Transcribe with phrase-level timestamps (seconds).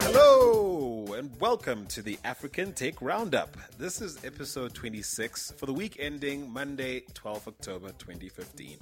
[0.00, 3.56] Hello, and welcome to the African Tech Roundup.
[3.78, 8.78] This is episode 26 for the week ending Monday, 12 October 2015.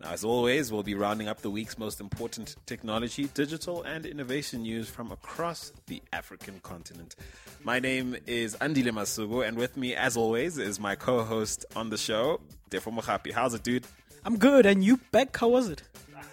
[0.00, 4.62] Now, as always, we'll be rounding up the week's most important technology, digital, and innovation
[4.62, 7.16] news from across the African continent.
[7.64, 11.90] My name is Andile Masuku, and with me, as always, is my co host on
[11.90, 13.32] the show, Tefo Mohapi.
[13.32, 13.86] How's it, dude?
[14.24, 15.36] I'm good, and you back?
[15.36, 15.82] How was it?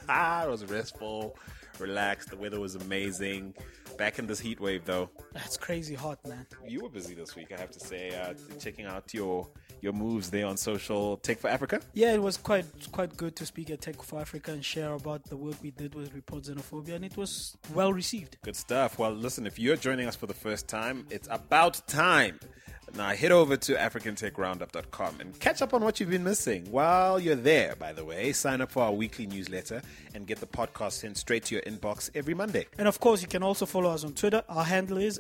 [0.10, 1.36] Ah, it was restful,
[1.80, 2.30] relaxed.
[2.30, 3.54] The weather was amazing.
[3.98, 5.10] Back in this heat wave, though.
[5.32, 6.46] That's crazy hot, man.
[6.68, 9.48] You were busy this week, I have to say, uh, checking out your
[9.82, 11.18] your moves there on social.
[11.18, 11.80] Tech for Africa.
[11.94, 15.24] Yeah, it was quite quite good to speak at Tech for Africa and share about
[15.26, 18.38] the work we did with Report Xenophobia, and it was well received.
[18.44, 19.00] Good stuff.
[19.00, 22.40] Well, listen, if you're joining us for the first time, it's about time.
[22.96, 26.66] Now, head over to AfricanTechRoundup.com and catch up on what you've been missing.
[26.72, 29.82] While you're there, by the way, sign up for our weekly newsletter
[30.14, 32.68] and get the podcast sent straight to your inbox every Monday.
[32.78, 34.44] And of course, you can also follow us on Twitter.
[34.48, 35.20] Our handle is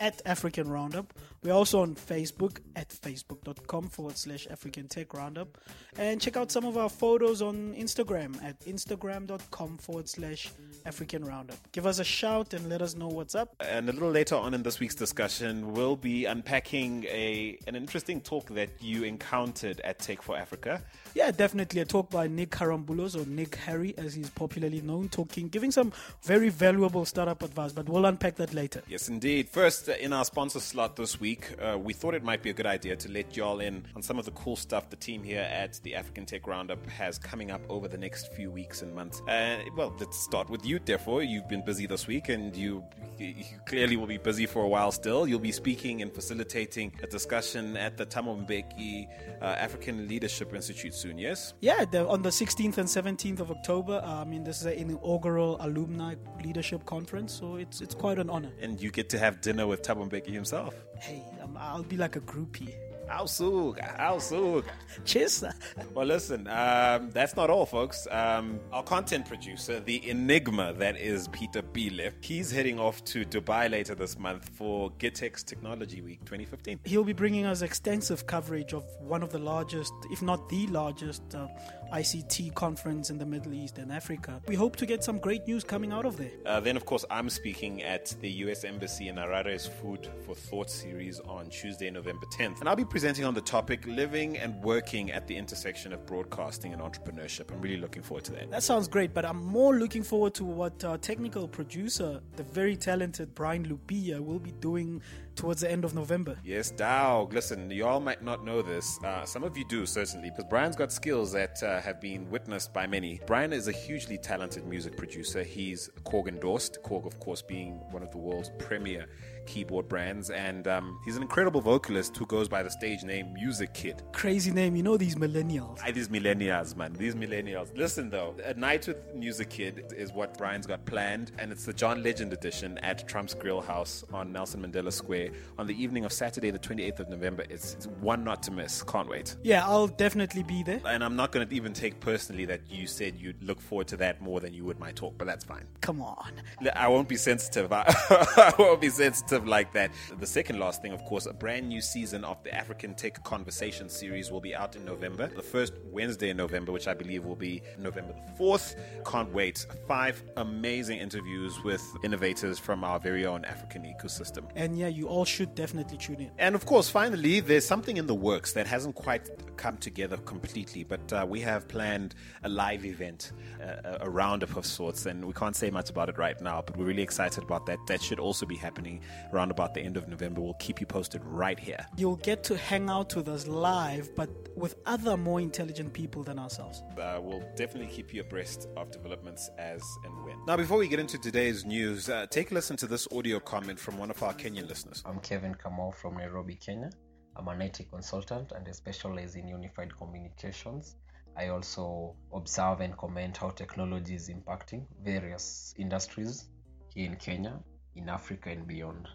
[0.00, 1.14] at African Roundup.
[1.44, 5.58] We're also on Facebook at facebook.com forward slash African Tech Roundup.
[5.98, 10.50] And check out some of our photos on Instagram at instagram.com forward slash
[10.86, 11.58] African Roundup.
[11.72, 13.54] Give us a shout and let us know what's up.
[13.60, 18.22] And a little later on in this week's discussion, we'll be unpacking a an interesting
[18.22, 20.82] talk that you encountered at Tech for Africa.
[21.14, 25.48] Yeah, definitely a talk by Nick Haralambous or Nick Harry, as he's popularly known, talking,
[25.48, 27.72] giving some very valuable startup advice.
[27.72, 28.82] But we'll unpack that later.
[28.88, 29.48] Yes, indeed.
[29.48, 32.52] First, uh, in our sponsor slot this week, uh, we thought it might be a
[32.52, 35.46] good idea to let y'all in on some of the cool stuff the team here
[35.50, 39.20] at the African Tech Roundup has coming up over the next few weeks and months.
[39.28, 40.78] Uh, well, let's start with you.
[40.80, 42.84] Tefo, you've been busy this week, and you,
[43.18, 45.26] you clearly will be busy for a while still.
[45.26, 49.08] You'll be speaking and facilitating a discussion at the Thabo Mbeki
[49.40, 51.18] uh, African Leadership Institute soon.
[51.18, 51.54] Yes.
[51.60, 54.02] Yeah, the, on the 16th and 17th of October.
[54.04, 58.52] I mean, this is an inaugural alumni leadership conference, so it's it's quite an honor.
[58.60, 60.74] And you get to have dinner with Thabo Mbeki himself.
[61.04, 62.72] Hey, um, I'll be like a groupie.
[63.10, 64.70] Ausuga, Ausuga.
[65.04, 65.44] Cheers.
[65.92, 68.08] Well, listen, um, that's not all, folks.
[68.10, 73.70] Um, our content producer, the enigma that is Peter Bile, he's heading off to Dubai
[73.70, 76.80] later this month for GITEX Technology Week 2015.
[76.84, 81.22] He'll be bringing us extensive coverage of one of the largest, if not the largest,
[81.34, 81.48] uh,
[81.94, 84.40] ICT conference in the Middle East and Africa.
[84.48, 86.32] We hope to get some great news coming out of there.
[86.44, 90.70] Uh, then, of course, I'm speaking at the US Embassy in Harare's Food for Thought
[90.70, 92.58] series on Tuesday, November 10th.
[92.58, 96.72] And I'll be presenting on the topic living and working at the intersection of broadcasting
[96.72, 97.52] and entrepreneurship.
[97.52, 98.50] I'm really looking forward to that.
[98.50, 102.76] That sounds great, but I'm more looking forward to what our technical producer, the very
[102.76, 105.00] talented Brian Lupia, will be doing
[105.36, 106.38] towards the end of November.
[106.44, 107.28] Yes, Dow.
[107.30, 108.98] Listen, y'all might not know this.
[109.02, 112.72] Uh, some of you do, certainly, because Brian's got skills that uh, have been witnessed
[112.72, 113.20] by many.
[113.26, 115.42] Brian is a hugely talented music producer.
[115.42, 119.06] He's Korg endorsed, Korg, of course, being one of the world's premier
[119.46, 123.72] keyboard brands, and um, he's an incredible vocalist who goes by the stage name Music
[123.74, 124.02] Kid.
[124.12, 125.78] Crazy name, you know these millennials.
[125.84, 126.92] Aye, these millennials, man.
[126.94, 127.76] These millennials.
[127.76, 131.72] Listen though, a night with Music Kid is what Brian's got planned, and it's the
[131.72, 136.12] John Legend edition at Trump's Grill House on Nelson Mandela Square on the evening of
[136.12, 137.44] Saturday, the 28th of November.
[137.50, 138.82] It's, it's one not to miss.
[138.82, 139.36] Can't wait.
[139.42, 140.80] Yeah, I'll definitely be there.
[140.86, 143.96] And I'm not going to even take personally that you said you'd look forward to
[143.98, 145.64] that more than you would my talk, but that's fine.
[145.80, 146.32] Come on.
[146.74, 147.72] I won't be sensitive.
[147.72, 149.90] I won't be sensitive like that.
[150.18, 153.88] The second last thing, of course, a brand new season of the African Tech Conversation
[153.88, 155.26] series will be out in November.
[155.26, 158.76] The first Wednesday in November, which I believe will be November the 4th.
[159.04, 159.66] Can't wait.
[159.88, 164.48] Five amazing interviews with innovators from our very own African ecosystem.
[164.54, 166.30] And yeah, you all should definitely tune in.
[166.38, 170.84] And of course, finally, there's something in the works that hasn't quite come together completely,
[170.84, 173.32] but uh, we have planned a live event,
[173.62, 176.76] uh, a roundup of sorts, and we can't say much about it right now, but
[176.76, 177.78] we're really excited about that.
[177.86, 179.00] That should also be happening
[179.34, 180.40] around about the end of November.
[180.40, 181.84] We'll keep you posted right here.
[181.96, 186.38] You'll get to hang out with us live, but with other more intelligent people than
[186.38, 186.82] ourselves.
[186.98, 190.36] Uh, we'll definitely keep you abreast of developments as and when.
[190.46, 193.78] Now, before we get into today's news, uh, take a listen to this audio comment
[193.78, 195.02] from one of our Kenyan listeners.
[195.04, 196.90] I'm Kevin Kamau from Nairobi, Kenya.
[197.36, 200.96] I'm an IT consultant and I specialize in unified communications.
[201.36, 206.46] I also observe and comment how technology is impacting various industries
[206.94, 207.58] here in Kenya,
[207.96, 209.08] in Africa, and beyond.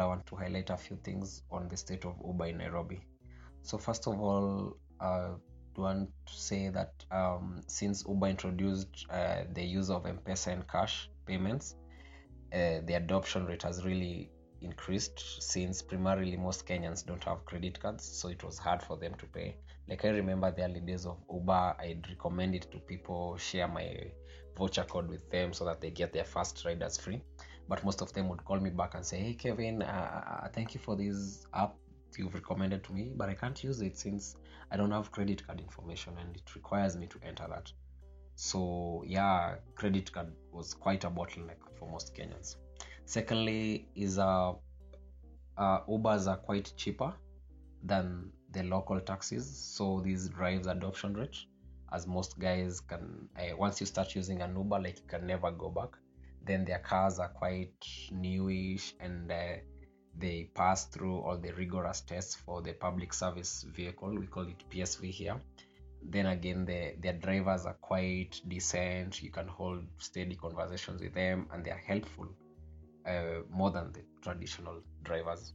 [0.00, 3.00] I want to highlight a few things on the state of Uber in Nairobi.
[3.62, 5.30] So, first of all, I
[5.76, 10.68] want to say that um, since Uber introduced uh, the use of M Pesa and
[10.68, 11.76] cash payments,
[12.52, 14.30] uh, the adoption rate has really
[14.60, 19.14] increased since primarily most Kenyans don't have credit cards, so it was hard for them
[19.18, 19.56] to pay.
[19.88, 24.10] Like I remember the early days of Uber, I'd recommend it to people, share my
[24.56, 27.22] voucher code with them so that they get their first riders free.
[27.68, 30.74] But most of them would call me back and say, "Hey Kevin, uh, uh thank
[30.74, 31.74] you for this app
[32.16, 34.36] you've recommended to me, but I can't use it since
[34.70, 37.70] I don't have credit card information and it requires me to enter that."
[38.34, 42.56] So yeah, credit card was quite a bottleneck for most Kenyans.
[43.04, 44.52] Secondly, is uh,
[45.56, 47.12] uh, Ubers are quite cheaper
[47.82, 51.36] than the local taxis, so this drives adoption rate.
[51.92, 55.50] As most guys can, uh, once you start using an Uber, like you can never
[55.50, 55.90] go back.
[56.48, 59.58] Then their cars are quite newish and uh,
[60.16, 64.18] they pass through all the rigorous tests for the public service vehicle.
[64.18, 65.36] We call it PSV here.
[66.02, 69.22] Then again, the, their drivers are quite decent.
[69.22, 72.28] You can hold steady conversations with them and they are helpful
[73.06, 75.52] uh, more than the traditional drivers.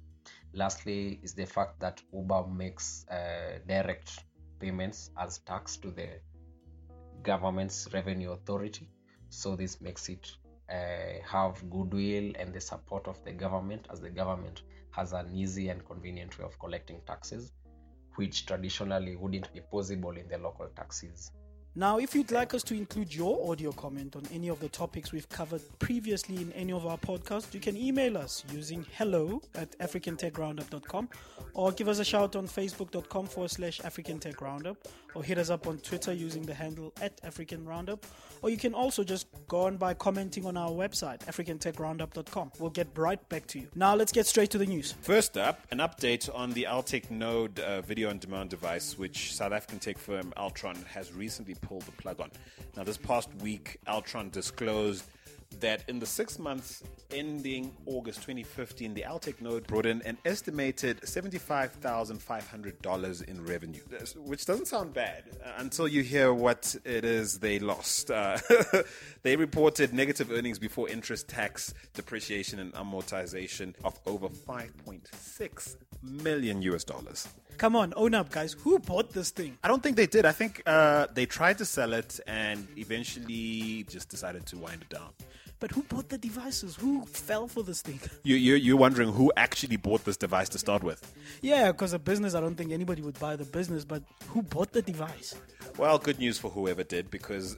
[0.54, 4.20] Lastly, is the fact that Uber makes uh, direct
[4.60, 6.20] payments as tax to the
[7.24, 8.88] government's revenue authority.
[9.30, 10.32] So this makes it
[10.74, 15.70] uh, have goodwill and the support of the government, as the government has an easy
[15.70, 17.52] and convenient way of collecting taxes,
[18.16, 21.32] which traditionally wouldn't be possible in the local taxes.
[21.76, 25.12] Now, if you'd like us to include your audio comment on any of the topics
[25.12, 29.76] we've covered previously in any of our podcasts, you can email us using hello at
[29.80, 31.10] africantechroundup.com
[31.56, 34.78] or give us a shout on facebook.com forward slash African Tech Roundup
[35.16, 38.06] or hit us up on Twitter using the handle at African Roundup.
[38.42, 42.52] Or you can also just go on by commenting on our website, africantechroundup.com.
[42.60, 43.68] We'll get right back to you.
[43.76, 44.96] Now, let's get straight to the news.
[45.02, 49.52] First up, an update on the Altech Node uh, video on demand device, which South
[49.54, 52.32] African tech firm Altron has recently pulled the plug on.
[52.76, 55.06] Now, this past week, Altron disclosed
[55.62, 61.02] that in the six months ending August 2015, the Altech node brought in an estimated
[61.02, 63.82] $75,500 in revenue,
[64.18, 68.12] which doesn't sound bad uh, until you hear what it is they lost.
[68.12, 68.38] Uh,
[69.24, 76.84] they reported negative earnings before interest, tax, depreciation, and amortization of over 5.6 million US
[76.84, 77.28] dollars.
[77.58, 78.54] Come on, own up, guys.
[78.64, 79.58] Who bought this thing?
[79.64, 80.26] I don't think they did.
[80.26, 84.90] I think uh, they tried to sell it and eventually just decided to wind it
[84.90, 85.10] down.
[85.64, 86.76] But who bought the devices?
[86.76, 88.02] Who fell for this thing?
[88.26, 91.14] You, you, you're wondering who actually bought this device to start with?
[91.42, 94.74] Yeah, because a business, I don't think anybody would buy the business, but who bought
[94.74, 95.36] the device?
[95.78, 97.56] Well, good news for whoever did, because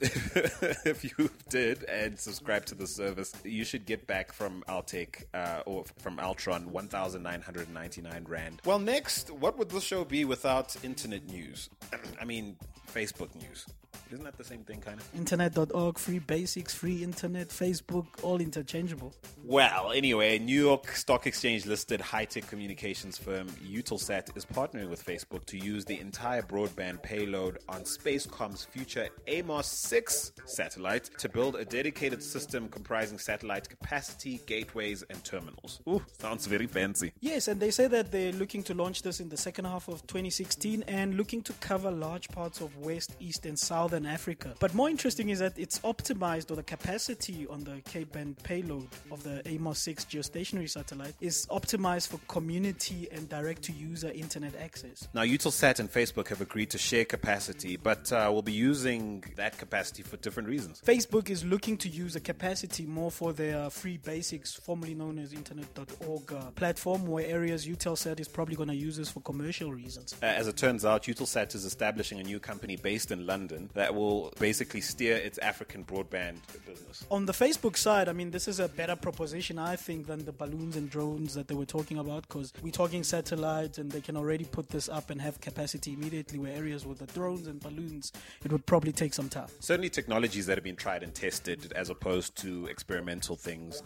[0.84, 5.62] if you did and subscribe to the service, you should get back from Altech uh,
[5.66, 8.62] or from Altron 1,999 Rand.
[8.64, 11.70] Well, next, what would the show be without internet news?
[12.20, 12.56] I mean,
[12.96, 13.66] Facebook news.
[14.10, 15.08] Isn't that the same thing, kind of?
[15.14, 19.12] Internet.org, free basics, free internet, Facebook, all interchangeable.
[19.44, 25.04] Well, anyway, New York Stock Exchange listed high tech communications firm Eutelsat is partnering with
[25.04, 31.56] Facebook to use the entire broadband payload on Spacecom's future Amos 6 satellite to build
[31.56, 35.80] a dedicated system comprising satellite capacity, gateways, and terminals.
[35.88, 37.12] Ooh, sounds very fancy.
[37.20, 40.06] Yes, and they say that they're looking to launch this in the second half of
[40.06, 44.54] 2016 and looking to cover large parts of West, East, and Southern Africa.
[44.60, 48.86] But more interesting is that it's optimized, or the capacity on the K band payload
[49.10, 54.54] of the Amos 6 geostationary satellite is optimized for community and direct to user internet
[54.60, 55.08] access.
[55.12, 59.58] Now, Eutelsat and Facebook have agreed to share capacity, but uh, will be using that
[59.58, 60.80] capacity for different reasons.
[60.86, 65.32] Facebook is looking to use the capacity more for their free basics, formerly known as
[65.32, 70.14] Internet.org uh, platform, where areas Eutelsat is probably going to use this for commercial reasons.
[70.22, 73.94] Uh, as it turns out, Eutelsat is establishing a new company based in London that
[73.94, 77.04] will basically steer its African broadband business.
[77.10, 80.32] On the Facebook side, I mean, this is a better proposition, I think, than the
[80.32, 84.16] balloons and drones that they were talking about because we're talking satellites and they can
[84.16, 88.12] already put this up and have capacity immediately where areas with the drones and balloons,
[88.44, 89.48] it would probably take some time.
[89.60, 93.82] Certainly, technologies that have been tried and tested as opposed to experimental things,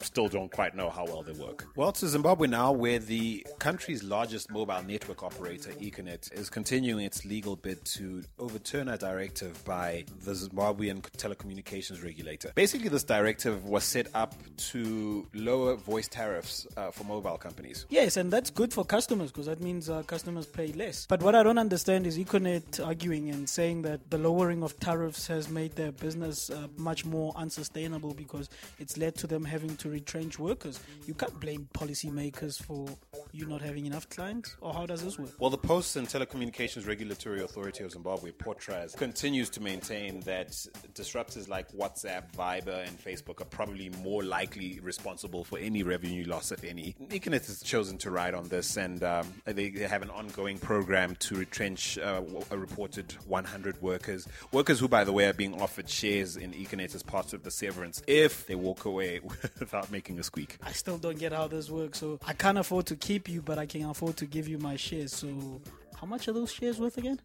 [0.00, 1.66] still don't quite know how well they work.
[1.76, 7.24] Well, to Zimbabwe now, where the country's largest mobile network operator, Econet, is continuing its
[7.24, 12.52] legal bid to overturn a directive by the Zimbabwean telecommunications regulator.
[12.54, 17.86] Basically, this directive was set up to lower voice tariffs uh, for mobile companies.
[17.88, 21.06] Yes, and that's good for customers because that means uh, customers pay less.
[21.06, 25.26] But what I don't understand is Econet arguing and saying that the lowering of tariffs
[25.26, 28.48] has made their business uh, much more unsustainable because
[28.78, 30.80] it's led to them having to retrench workers.
[31.06, 32.86] You can't blame policymakers for
[33.32, 35.30] you not having enough clients, or how does this work?
[35.38, 40.50] Well, the Posts and Telecommunications Regulatory Authority of Zimbabwe, POTRAZ, continues to maintain that
[40.94, 46.52] disruptors like WhatsApp, Viber, and Facebook are probably more likely responsible for any revenue loss,
[46.52, 46.94] if any.
[47.08, 51.36] Econet has chosen to ride on this, and um, they, have an ongoing program to
[51.36, 54.26] retrench uh, a reported 100 workers.
[54.52, 57.50] Workers who, by the way, are being offered shares in Econet as part of the
[57.50, 59.20] severance if they walk away
[59.76, 60.56] without making a squeak.
[60.62, 61.98] I still don't get how this works.
[61.98, 64.76] So I can't afford to keep you, but I can afford to give you my
[64.76, 65.14] shares.
[65.14, 65.60] So
[66.00, 67.20] how much are those shares worth again?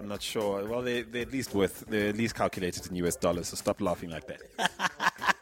[0.00, 0.64] I'm not sure.
[0.64, 3.80] Well, they, they're at least worth, they're at least calculated in US dollars, so stop
[3.80, 4.40] laughing like that.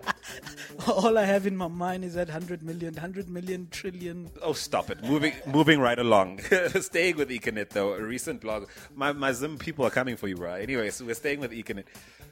[0.87, 4.31] All I have in my mind is that 100 million, 100 million trillion.
[4.43, 5.03] Oh, stop it.
[5.03, 6.41] Moving moving right along.
[6.81, 8.69] staying with Econet, though, a recent blog.
[8.95, 10.55] My, my Zim people are coming for you, bro.
[10.55, 11.85] Anyway, so we're staying with Econet.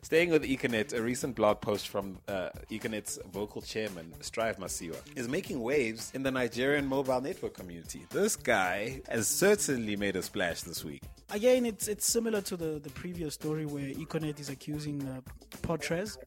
[0.05, 5.29] Staying with Econet, a recent blog post from uh, Econet's vocal chairman, Strive Masiyiwa, is
[5.29, 8.05] making waves in the Nigerian mobile network community.
[8.11, 11.03] This guy has certainly made a splash this week.
[11.31, 15.21] Again, it's it's similar to the, the previous story where Econet is accusing uh,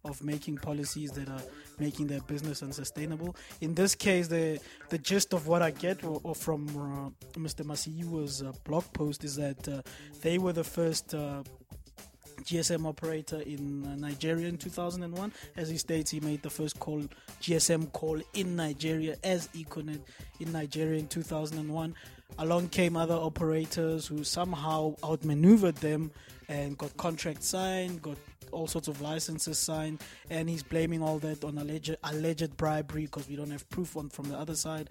[0.05, 1.44] of making policies that are
[1.77, 3.36] making their business unsustainable.
[3.62, 7.63] In this case, the the gist of what I get or, or from uh, Mr.
[7.63, 9.82] Masiyiwa's uh, blog post is that uh,
[10.22, 11.44] they were the first uh,
[12.46, 15.32] GSM operator in uh, Nigeria in 2001.
[15.58, 17.04] As he states, he made the first call
[17.42, 20.00] GSM call in Nigeria as Econet
[20.40, 21.96] in Nigeria in 2001.
[22.38, 26.12] Along came other operators who somehow outmaneuvered them
[26.48, 28.18] and got contracts signed, got
[28.52, 33.28] all sorts of licenses signed, and he's blaming all that on alleged alleged bribery because
[33.28, 34.90] we don't have proof on from the other side.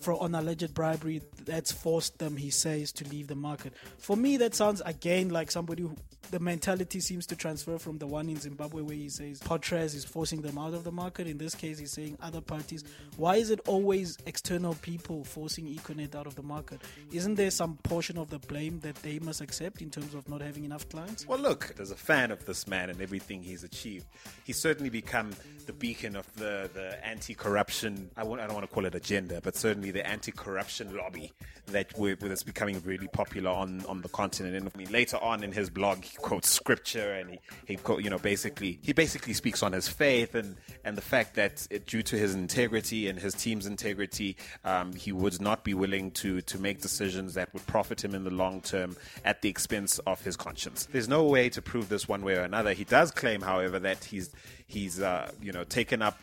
[0.00, 3.72] For on alleged bribery, that's forced them, he says, to leave the market.
[3.98, 5.96] For me, that sounds again like somebody who
[6.30, 10.04] the mentality seems to transfer from the one in Zimbabwe where he says POTRAZ is
[10.04, 11.26] forcing them out of the market.
[11.26, 12.84] In this case, he's saying other parties.
[13.18, 16.80] Why is it always external people forcing Econet out of the market?
[17.12, 20.40] Isn't there some portion of the blame that they must accept in terms of not
[20.40, 21.26] having enough clients?
[21.26, 24.06] Well, look, as a fan of this man and everything he's achieved,
[24.44, 25.30] he's certainly become
[25.66, 28.10] the beacon of the, the anti-corruption.
[28.16, 31.32] I, I don't want to call it agenda, but certainly the anti-corruption lobby
[31.66, 34.56] that we're, that's becoming really popular on, on the continent.
[34.56, 38.02] And I mean, later on in his blog, he quotes scripture and he, he quote,
[38.02, 41.86] you know, basically he basically speaks on his faith and and the fact that it,
[41.86, 46.40] due to his integrity and his team's integrity, um, he would not be willing to
[46.42, 50.20] to make decisions that would profit him in the long term at the expense of
[50.22, 50.88] his conscience.
[50.90, 52.72] There's no way to prove this one way or another.
[52.72, 54.30] He does claim, however, that he's
[54.72, 56.18] he's uh, you know taken up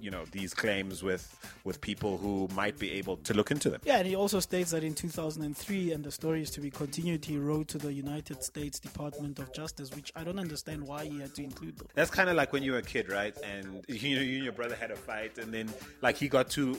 [0.00, 1.24] you know these claims with
[1.64, 3.80] with people who might be able to look into them.
[3.84, 7.24] Yeah, and he also states that in 2003, and the story is to be continued,
[7.24, 11.20] he wrote to the United States Department of Justice, which I don't understand why he
[11.20, 11.88] had to include them.
[11.94, 13.36] That's kind of like when you were a kid, right?
[13.42, 15.68] And you know, you and your brother had a fight, and then
[16.00, 16.78] like he got to,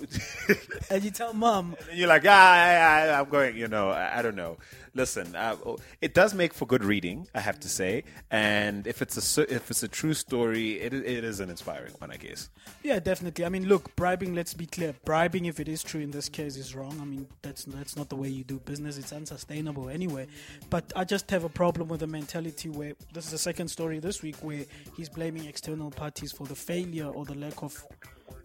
[0.89, 4.21] and you tell mom, and you're like, ah, I, I'm going, you know, I, I
[4.21, 4.57] don't know.
[4.95, 5.55] Listen, uh,
[6.01, 9.69] it does make for good reading, I have to say, and if it's a if
[9.69, 12.49] it's a true story, it it is an inspiring one, I guess.
[12.83, 13.45] Yeah, definitely.
[13.45, 14.33] I mean, look, bribing.
[14.33, 14.93] Let's be clear.
[15.05, 16.97] Bribing, if it is true in this case, is wrong.
[17.01, 18.97] I mean, that's that's not the way you do business.
[18.97, 20.27] It's unsustainable anyway.
[20.69, 23.99] But I just have a problem with the mentality where this is the second story
[23.99, 27.81] this week where he's blaming external parties for the failure or the lack of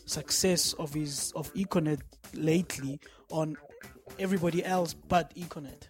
[0.06, 2.00] success of his of Econet
[2.34, 3.56] lately on
[4.18, 5.88] everybody else but Econet.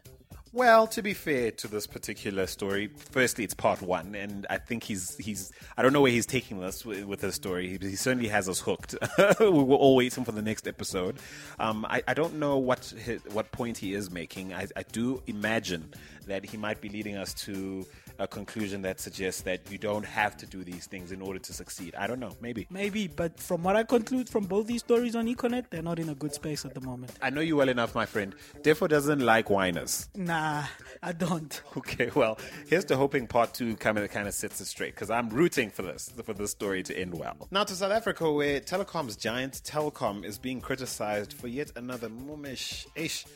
[0.54, 4.84] Well, to be fair to this particular story, firstly, it's part one, and I think
[4.84, 7.70] he's he's I don't know where he's taking this with, with this story.
[7.70, 8.94] He, he, certainly has us hooked.
[9.40, 11.16] we were all waiting for the next episode.
[11.58, 14.54] Um, I, I don't know what his, what point he is making.
[14.54, 15.92] I, I do imagine
[16.28, 17.84] that he might be leading us to
[18.18, 21.52] a conclusion that suggests that you don't have to do these things in order to
[21.52, 21.94] succeed.
[21.96, 22.66] I don't know, maybe.
[22.70, 26.08] Maybe, but from what I conclude from both these stories on Econet, they're not in
[26.08, 27.12] a good space at the moment.
[27.22, 28.34] I know you well enough, my friend.
[28.62, 30.08] Tefo doesn't like whiners.
[30.14, 30.64] Nah,
[31.02, 31.62] I don't.
[31.76, 35.10] Okay, well, here's to hoping part two kind of kind of sets it straight because
[35.10, 37.48] I'm rooting for this for this story to end well.
[37.50, 42.86] Now to South Africa, where telecom's giant Telkom is being criticized for yet another mumish
[42.94, 43.26] ish.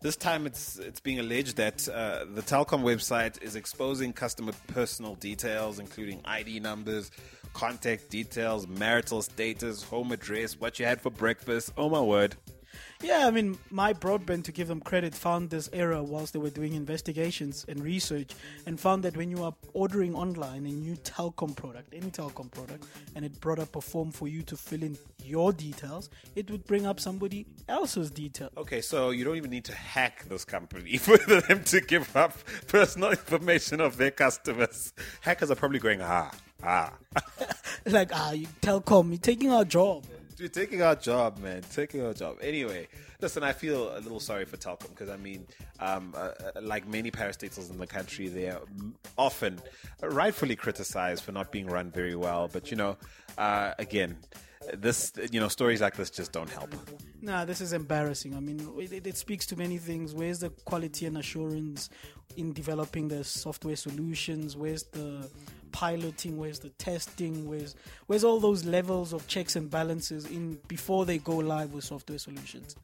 [0.00, 5.16] This time, it's it's being alleged that uh, the Telkom website is exposing customer personal
[5.16, 7.10] details, including ID numbers,
[7.52, 11.72] contact details, marital status, home address, what you had for breakfast.
[11.76, 12.36] Oh my word!
[13.00, 16.74] Yeah, I mean, MyBroadband, to give them credit, found this error whilst they were doing
[16.74, 18.32] investigations and research,
[18.66, 22.86] and found that when you are ordering online a new Telkom product, any Telkom product,
[23.14, 26.66] and it brought up a form for you to fill in your details, it would
[26.66, 28.50] bring up somebody else's detail.
[28.56, 32.36] Okay, so you don't even need to hack this company for them to give up
[32.66, 34.92] personal information of their customers.
[35.20, 36.32] Hackers are probably going, ah,
[36.64, 36.92] ah.
[37.86, 40.04] like, ah, you Telkom, you're taking our job.
[40.38, 41.62] You're taking our job, man.
[41.72, 42.36] Taking our job.
[42.40, 42.86] Anyway,
[43.20, 45.46] listen, I feel a little sorry for Telkom because I mean,
[45.80, 48.60] um, uh, uh, like many parastatals in the country, they are
[49.16, 49.60] often
[50.02, 52.48] rightfully criticized for not being run very well.
[52.52, 52.96] But you know,
[53.36, 54.16] uh, again,
[54.74, 56.74] this you know stories like this just don't help.
[57.20, 58.36] Nah, this is embarrassing.
[58.36, 60.14] I mean, it, it, speaks to many things.
[60.14, 61.90] Where's the quality and assurance
[62.36, 64.56] in developing the software solutions?
[64.56, 65.28] Where's the
[65.68, 66.36] piloting?
[66.36, 67.48] Where's the testing?
[67.48, 67.74] Where's
[68.06, 72.18] where's all those levels of checks and balances in before they go live with software
[72.18, 72.76] solutions?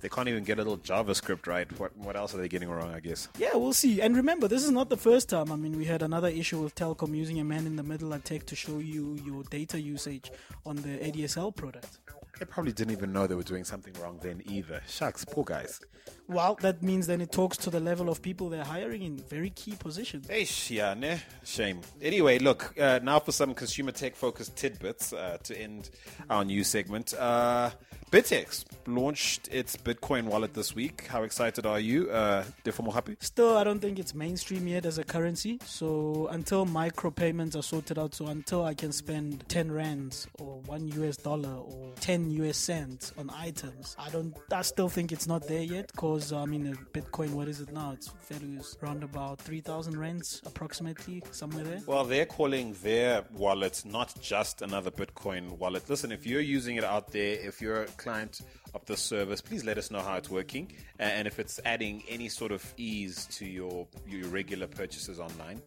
[0.00, 1.68] They can't even get a little JavaScript right.
[1.78, 2.92] What what else are they getting wrong?
[2.92, 3.28] I guess.
[3.38, 4.00] Yeah, we'll see.
[4.00, 5.52] And remember, this is not the first time.
[5.52, 8.44] I mean, we had another issue with Telkom using a man in the middle attack
[8.46, 10.32] to show you your data usage
[10.66, 11.98] on the ADSL product.
[12.42, 14.82] They probably didn't even know they were doing something wrong then either.
[14.88, 15.78] Shucks, poor guys.
[16.26, 19.50] Well, that means then it talks to the level of people they're hiring in very
[19.50, 20.26] key positions.
[20.26, 21.20] Hey, yeah, ne?
[21.44, 21.82] Shame.
[22.00, 25.90] Anyway, look, uh, now for some consumer tech focused tidbits uh, to end
[26.28, 27.14] our news segment.
[27.14, 27.70] Uh,
[28.12, 31.06] BitX launched its Bitcoin wallet this week.
[31.06, 32.10] How excited are you?
[32.10, 32.44] Uh,
[32.82, 33.16] more happy?
[33.20, 35.58] Still, I don't think it's mainstream yet as a currency.
[35.64, 40.88] So until micropayments are sorted out, so until I can spend 10 rands or 1
[40.88, 44.36] US dollar or 10 US cents on items, I don't.
[44.52, 47.92] I still think it's not there yet because, I mean, Bitcoin, what is it now?
[47.92, 51.80] Its value is around about 3,000 rands approximately, somewhere there.
[51.86, 55.88] Well, they're calling their wallet not just another Bitcoin wallet.
[55.88, 58.40] Listen, if you're using it out there, if you're a client
[58.74, 62.28] of the service, please let us know how it's working and if it's adding any
[62.28, 65.60] sort of ease to your your regular purchases online.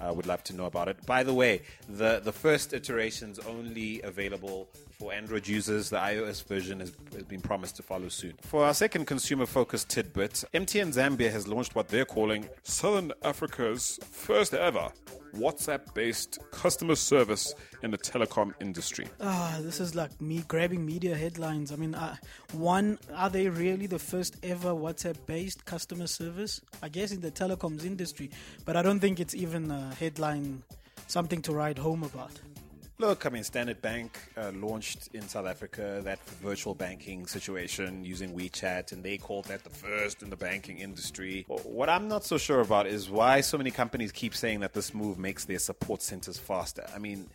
[0.00, 1.04] I uh, would love to know about it.
[1.04, 4.70] By the way, the, the first iteration's only available
[5.00, 5.88] for Android users.
[5.88, 8.34] The iOS version has, has been promised to follow soon.
[8.42, 13.98] For our second consumer focused tidbit, MTN Zambia has launched what they're calling Southern Africa's
[14.12, 14.92] first ever
[15.34, 19.06] WhatsApp based customer service in the telecom industry.
[19.20, 21.72] Ah, this is like me grabbing media headlines.
[21.72, 22.16] I mean, uh,
[22.52, 26.60] one, are they really the first ever WhatsApp based customer service?
[26.82, 28.30] I guess in the telecoms industry,
[28.66, 30.62] but I don't think it's even a headline,
[31.06, 32.32] something to write home about.
[33.00, 38.34] Look, I mean, Standard Bank uh, launched in South Africa that virtual banking situation using
[38.34, 41.46] WeChat, and they called that the first in the banking industry.
[41.48, 44.92] What I'm not so sure about is why so many companies keep saying that this
[44.92, 46.86] move makes their support centers faster.
[46.94, 47.30] I mean,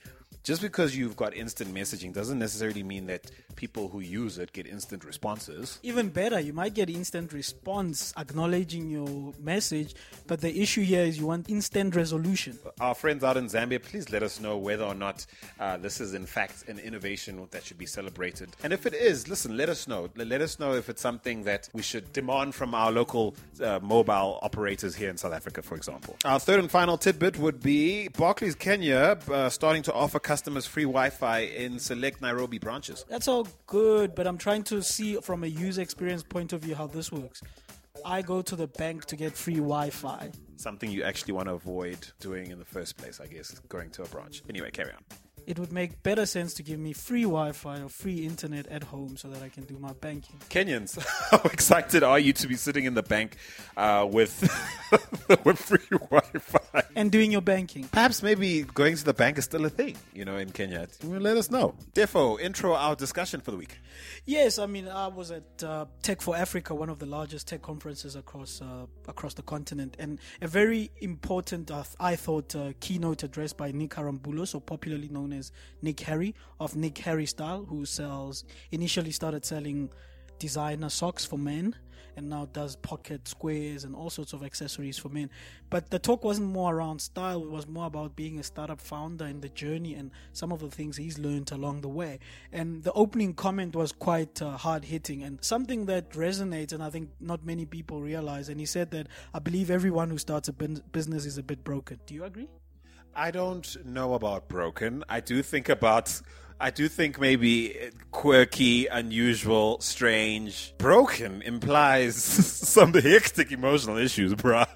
[0.46, 4.68] just because you've got instant messaging doesn't necessarily mean that people who use it get
[4.68, 5.80] instant responses.
[5.82, 9.96] Even better, you might get instant response acknowledging your message,
[10.28, 12.60] but the issue here is you want instant resolution.
[12.80, 15.26] Our friends out in Zambia, please let us know whether or not
[15.60, 18.50] uh, this is in fact an innovation that should be celebrated.
[18.64, 20.10] And if it is, listen, let us know.
[20.16, 24.38] Let us know if it's something that we should demand from our local uh, mobile
[24.44, 26.16] operators here in South Africa, for example.
[26.24, 30.84] Our third and final tidbit would be Barclays Kenya uh, starting to offer customers free
[30.84, 33.06] Wi-Fi in select Nairobi branches.
[33.10, 36.76] That's all good, but I'm trying to see from a user experience point of view
[36.76, 37.42] how this works.
[38.06, 40.32] I go to the bank to get free Wi-Fi.
[40.58, 44.04] Something you actually want to avoid doing in the first place, I guess, going to
[44.04, 44.44] a branch.
[44.50, 45.04] Anyway, carry on
[45.48, 49.18] it would make better sense to give me free Wi-Fi or free internet at home
[49.18, 50.38] so that I can do my banking.
[50.50, 50.98] Kenyans,
[51.32, 53.38] how excited are you to be sitting in the bank
[53.78, 54.42] uh, with
[55.44, 57.86] with free Wi-Fi and doing your banking?
[57.86, 60.88] Perhaps maybe going to the bank is still a thing, you know, in Kenya.
[61.04, 61.76] Let us know.
[61.94, 63.80] Tefo, intro our discussion for the week.
[64.26, 67.62] Yes, I mean I was at uh, Tech for Africa, one of the largest tech
[67.62, 73.24] conferences across uh, across the continent, and a very important, uh, I thought, uh, keynote
[73.24, 77.86] address by Nick Haralambous, so popularly known as Nick Harry of Nick Harry Style, who
[77.86, 79.90] sells initially started selling
[80.40, 81.76] designer socks for men
[82.18, 85.30] and now does pocket squares and all sorts of accessories for men.
[85.70, 89.26] But the talk wasn't more around style, it was more about being a startup founder
[89.26, 92.20] and the journey and some of the things he's learned along the way.
[92.52, 96.90] And the opening comment was quite uh, hard hitting and something that resonates, and I
[96.90, 98.50] think not many people realize.
[98.50, 102.00] And he said that I believe everyone who starts a business is a bit broken.
[102.06, 102.48] Do you agree?
[103.16, 105.04] I don't know about broken.
[105.08, 106.22] I do think about
[106.60, 110.74] I do think maybe quirky, unusual, strange.
[110.78, 114.68] Broken implies some hectic emotional issues, bruh.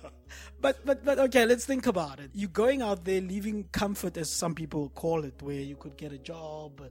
[0.62, 2.32] But but but okay, let's think about it.
[2.34, 6.12] You're going out there leaving comfort as some people call it, where you could get
[6.12, 6.82] a job,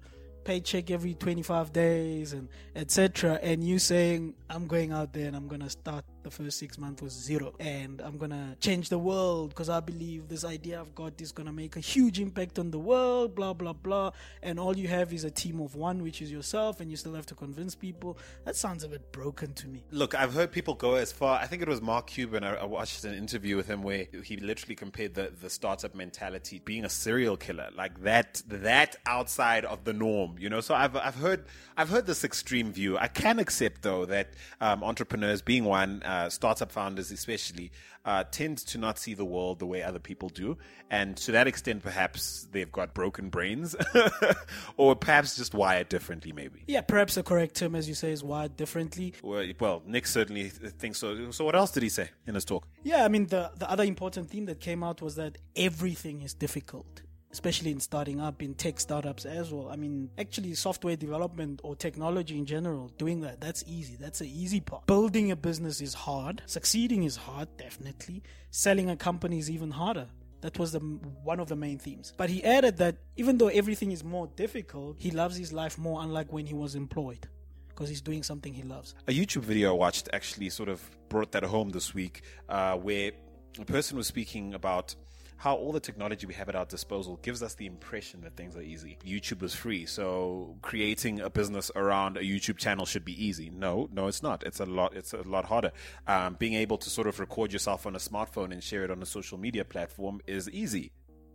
[0.45, 3.39] paycheck every 25 days and etc.
[3.43, 7.03] And you saying, I'm going out there and I'm gonna start the first six months
[7.03, 7.55] was zero.
[7.61, 11.53] And I'm gonna change the world because I believe this idea I've got is gonna
[11.53, 14.13] make a huge impact on the world, blah, blah, blah.
[14.43, 17.15] And all you have is a team of one, which is yourself, and you still
[17.15, 18.19] have to convince people.
[18.45, 19.85] That sounds a bit broken to me.
[19.91, 21.39] Look, I've heard people go as far.
[21.39, 22.45] I think it was Mark Cuban.
[22.45, 26.61] I, I watched an interview with him where he literally compared the, the startup mentality
[26.65, 30.37] being a serial killer, like that that outside of the norm.
[30.39, 31.45] You know, so I've I've heard
[31.77, 32.99] I've heard this extreme view.
[32.99, 37.71] I can accept though that um, entrepreneurs, being one, uh, startup founders especially,
[38.05, 40.57] uh, tend to not see the world the way other people do,
[40.91, 43.77] and to that extent, perhaps they've got broken brains,
[44.77, 46.63] or perhaps just wired differently, maybe.
[46.67, 49.15] Yeah, perhaps the correct term, as you say, is wired differently.
[49.23, 51.31] Well, well, Nick certainly thinks so.
[51.31, 52.67] So, what else did he say in his talk?
[52.83, 56.35] Yeah, I mean, the, the other important theme that came out was that everything is
[56.35, 57.03] difficult.
[57.31, 59.69] Especially in starting up in tech startups as well.
[59.69, 63.97] I mean, actually, software development or technology in general, doing that, that's easy.
[64.01, 64.87] That's the easy part.
[64.87, 66.43] Building a business is hard.
[66.47, 68.23] Succeeding is hard, definitely.
[68.51, 70.07] Selling a company is even harder.
[70.41, 72.15] That was the one of the main themes.
[72.17, 76.01] But he added that even though everything is more difficult, he loves his life more,
[76.01, 77.29] unlike when he was employed,
[77.69, 78.95] because he's doing something he loves.
[79.09, 83.11] A YouTube video I watched actually sort of brought that home this week, uh, where
[83.59, 84.95] a person was speaking about
[85.39, 88.57] how all the technology we have at our disposal gives us the impression that things
[88.57, 88.99] are easy.
[89.07, 93.49] YouTube is free, so creating a business around a YouTube channel should be easy.
[93.49, 94.43] No, no, it's not.
[94.43, 94.95] It's a lot.
[94.95, 95.71] It's a lot harder.
[96.09, 99.01] Um, being able to sort of record yourself on a smartphone and share it on
[99.01, 100.91] a social media platform is easy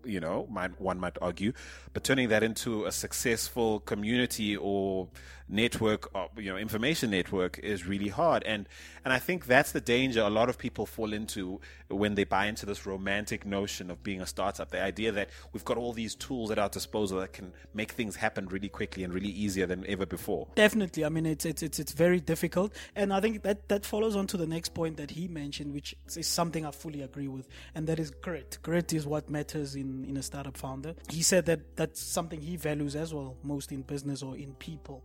[0.06, 1.54] you know, might, one might argue,
[1.94, 5.08] but turning that into a successful community or
[5.54, 8.44] network, or, you know, information network is really hard.
[8.44, 8.68] And
[9.06, 12.48] and I think that's the danger a lot of people fall into when they buy
[12.48, 14.72] into this romantic notion of being a startup.
[14.72, 18.16] The idea that we've got all these tools at our disposal that can make things
[18.16, 20.48] happen really quickly and really easier than ever before.
[20.56, 21.06] Definitely.
[21.06, 24.28] I mean, it's it's it's, it's very difficult, and I think that that follows on
[24.28, 27.88] to the next point that he mentioned, which is something I fully agree with, and
[27.88, 28.58] that is grit.
[28.64, 30.96] Grit is what matters in in a startup founder.
[31.10, 35.04] He said that that's something he values as well, most in business or in people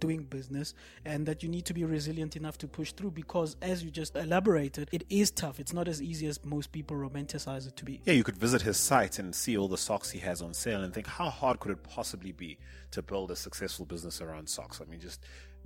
[0.00, 3.82] doing business and that you need to be resilient enough to push through because as
[3.82, 5.60] you just elaborated it is tough.
[5.60, 8.00] It's not as easy as most people romanticize it to be.
[8.04, 10.82] Yeah you could visit his site and see all the socks he has on sale
[10.82, 12.58] and think how hard could it possibly be
[12.90, 14.80] to build a successful business around socks?
[14.80, 15.24] I mean just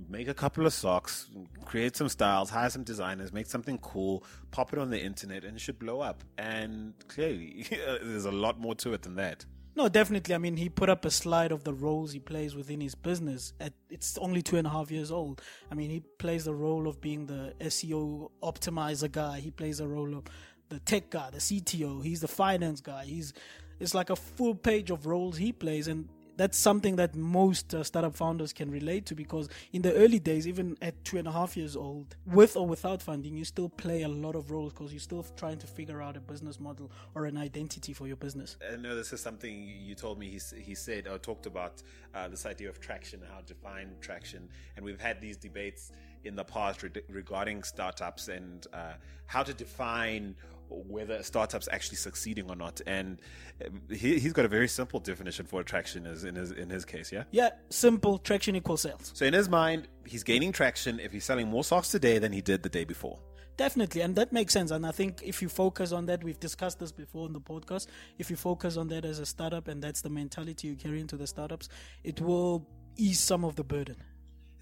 [0.09, 1.29] make a couple of socks
[1.65, 5.55] create some styles hire some designers make something cool pop it on the internet and
[5.55, 6.23] it should blow up.
[6.37, 10.35] And clearly there's a lot more to it than that no, definitely.
[10.35, 13.53] I mean, he put up a slide of the roles he plays within his business.
[13.59, 15.41] At it's only two and a half years old.
[15.71, 19.39] I mean, he plays the role of being the SEO optimizer guy.
[19.39, 20.25] He plays the role of
[20.69, 22.03] the tech guy, the CTO.
[22.03, 23.05] He's the finance guy.
[23.05, 23.33] He's
[23.79, 27.83] it's like a full page of roles he plays, and that's something that most uh,
[27.83, 31.31] startup founders can relate to because in the early days, even at two and a
[31.31, 34.91] half years old, with or without funding, you still play a lot of roles because
[34.91, 38.57] you're still trying to figure out a business model or an identity for your business.
[38.71, 40.29] I know this is something you told me.
[40.29, 44.49] He, he said or talked about uh, this idea of traction, how to define traction,
[44.75, 45.91] and we've had these debates
[46.23, 48.93] in the past re- regarding startups and uh,
[49.25, 50.35] how to define
[50.69, 52.81] whether a startup's actually succeeding or not.
[52.85, 53.19] And
[53.63, 56.85] uh, he, has got a very simple definition for traction is in his in his
[56.85, 57.23] case, yeah?
[57.31, 59.11] Yeah, simple traction equals sales.
[59.13, 62.41] So in his mind, he's gaining traction if he's selling more socks today than he
[62.41, 63.19] did the day before.
[63.55, 64.71] Definitely, and that makes sense.
[64.71, 67.85] And I think if you focus on that, we've discussed this before in the podcast.
[68.17, 71.17] If you focus on that as a startup and that's the mentality you carry into
[71.17, 71.69] the startups,
[72.03, 73.95] it will ease some of the burden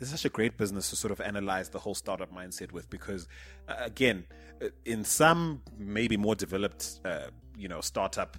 [0.02, 3.28] it's such a great business to sort of analyze the whole startup mindset with because
[3.70, 4.26] uh, again
[4.62, 8.38] uh, in some maybe more developed uh, you know startup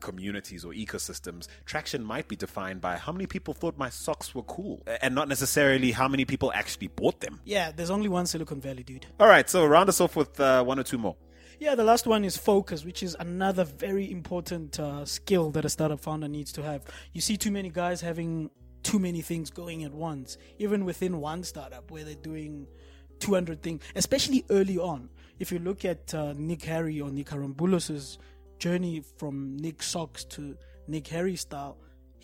[0.00, 4.42] communities or ecosystems traction might be defined by how many people thought my socks were
[4.42, 7.40] cool and not necessarily how many people actually bought them.
[7.44, 9.06] Yeah there's only one silicon valley dude.
[9.18, 11.16] All right so round us off with uh, one or two more.
[11.58, 15.70] Yeah, the last one is focus, which is another very important uh, skill that a
[15.70, 16.82] startup founder needs to have.
[17.14, 18.50] You see too many guys having
[18.86, 22.68] too many things going at once, even within one startup where they're doing
[23.18, 25.08] 200 things, especially early on.
[25.40, 28.18] If you look at uh, Nick Harry or Nick Haralambous'
[28.60, 31.76] journey from Nick Socks to Nick Harry style,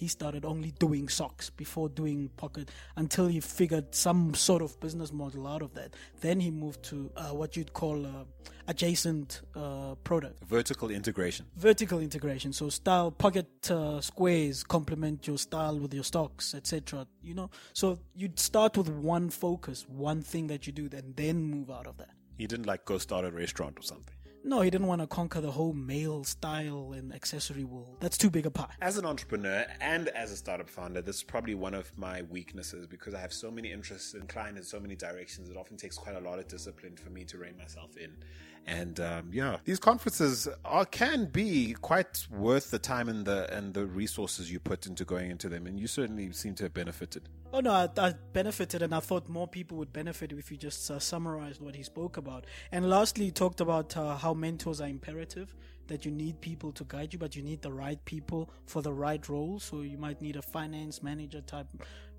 [0.03, 5.13] he started only doing socks before doing pocket until he figured some sort of business
[5.13, 5.95] model out of that.
[6.21, 8.25] Then he moved to uh, what you'd call uh,
[8.67, 10.43] adjacent uh, product.
[10.45, 11.47] Vertical integration.
[11.57, 12.53] Vertical integration.
[12.53, 17.07] So style pocket uh, squares complement your style with your stocks, etc.
[17.23, 21.45] You know, so you'd start with one focus, one thing that you do, and then
[21.45, 22.11] move out of that.
[22.37, 24.17] He didn't like go start a restaurant or something.
[24.45, 27.99] No, he didn't want to conquer the whole male style and accessory world.
[28.01, 28.75] That's too big a pie.
[28.81, 32.87] As an entrepreneur and as a startup founder, this is probably one of my weaknesses
[32.89, 35.49] because I have so many interests inclined in so many directions.
[35.49, 38.17] It often takes quite a lot of discipline for me to rein myself in.
[38.67, 43.75] And um, yeah, these conferences are can be quite worth the time and the and
[43.75, 45.67] the resources you put into going into them.
[45.67, 47.29] And you certainly seem to have benefited.
[47.53, 50.91] Oh no, I, I benefited, and I thought more people would benefit if you just
[50.91, 52.47] uh, summarized what he spoke about.
[52.71, 55.55] And lastly, he talked about uh, how mentors are imperative.
[55.89, 58.93] That you need people to guide you, but you need the right people for the
[58.93, 59.59] right role.
[59.59, 61.67] So you might need a finance manager type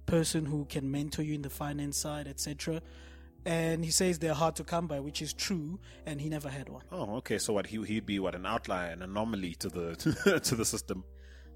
[0.06, 2.82] person who can mentor you in the finance side, etc
[3.46, 6.70] and he says they're hard to come by, which is true, and he never had
[6.70, 6.84] one.
[6.92, 7.38] Oh, okay.
[7.38, 11.04] So what he he'd be what an outlier, an anomaly to the to the system.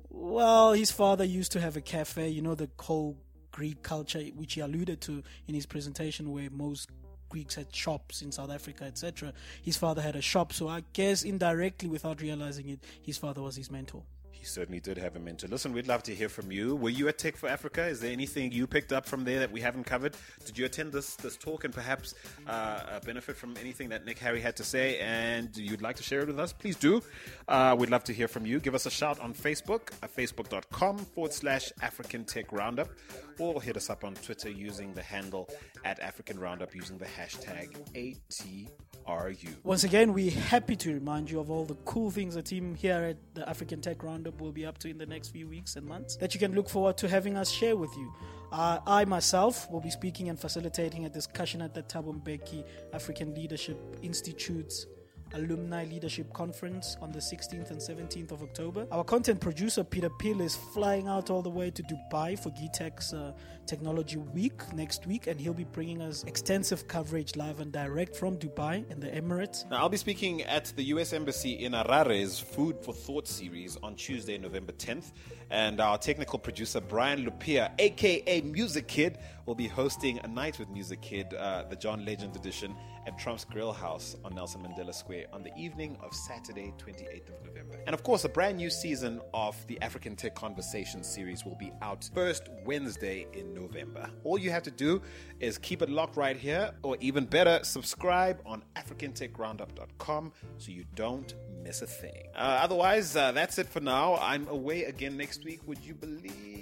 [0.10, 2.30] Well, his father used to have a cafe.
[2.30, 3.17] You know the whole
[3.52, 6.89] Greek culture, which he alluded to in his presentation, where most
[7.30, 9.34] Greeks had shops in South Africa, etc.
[9.62, 13.56] His father had a shop, so I guess indirectly, without realizing it, his father was
[13.56, 14.04] his mentor.
[14.48, 15.48] Certainly did have a mentor.
[15.48, 16.76] Listen, we'd love to hear from you.
[16.76, 17.86] Were you at Tech for Africa?
[17.86, 20.16] Is there anything you picked up from there that we haven't covered?
[20.46, 22.16] Did you attend this this talk and perhaps
[22.48, 24.98] uh, benefit from anything that Nick Harry had to say?
[25.00, 26.54] And you'd like to share it with us?
[26.54, 27.02] Please do.
[27.48, 28.60] Uh, we'd love to hear from you.
[28.60, 32.90] Give us a shout on Facebook at facebook.com forward slash African Tech Roundup
[33.39, 35.50] or hit us up on Twitter using the handle
[35.86, 39.50] at African Roundup using the hashtag ATRU.
[39.63, 43.02] Once again, we're happy to remind you of all the cool things the team here
[43.02, 45.86] at the African Tech Roundup will be up to in the next few weeks and
[45.86, 48.13] months that you can look forward to having us share with you.
[48.52, 53.36] Uh, I myself will be speaking and facilitating a discussion at the Thabo Mbeki African
[53.36, 54.86] Leadership Institute's
[55.34, 58.88] Alumni Leadership Conference on the 16th and 17th of October.
[58.92, 63.13] Our content producer, Peter Peel, is flying out all the way to Dubai for GITEX
[63.13, 63.34] uh,
[63.66, 68.38] Technology Week next week, and he'll be bringing us extensive coverage live and direct from
[68.38, 69.70] Dubai and the Emirates.
[69.70, 73.96] Now, I'll be speaking at the US Embassy in Harare's Food for Thought series on
[73.96, 75.12] Tuesday, November 10th,
[75.50, 80.70] and our technical producer, Brian Lupia, aka Music Kid, will be hosting a night with
[80.70, 82.76] Music Kid, uh, the John Legend edition,
[83.08, 87.46] at Trump's Grill House on Nelson Mandela Square on the evening of Saturday, 28th of
[87.46, 87.80] November.
[87.88, 91.72] And of course, a brand new season of the African Tech Conversation series will be
[91.82, 94.10] out first Wednesday in November.
[94.26, 95.02] All you have to do
[95.39, 101.34] is keep it locked right here, or even better, subscribe on AfricanTechRoundup.com so you don't
[101.63, 102.28] miss a thing.
[102.36, 104.17] Uh, otherwise, uh, that's it for now.
[104.17, 106.57] I'm away again next week, would you believe?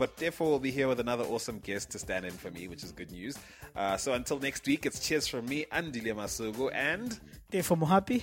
[0.00, 2.82] But therefore, we'll be here with another awesome guest to stand in for me, which
[2.82, 3.36] is good news.
[3.76, 7.20] Uh, so until next week, it's cheers from me, Andile Masuku, and
[7.52, 8.22] Tefo, Mohapi.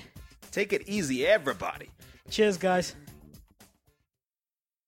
[0.51, 1.89] take it easy, everybody.
[2.31, 2.95] Cheers, guys.